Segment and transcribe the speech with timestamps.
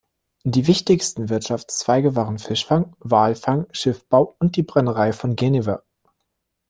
[0.43, 5.83] Die wichtigsten Wirtschaftszweige waren Fischfang, Walfang, Schiffbau und die Brennerei von Genever.